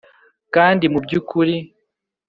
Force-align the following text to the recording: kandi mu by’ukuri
kandi 0.55 0.85
mu 0.93 0.99
by’ukuri 1.05 1.55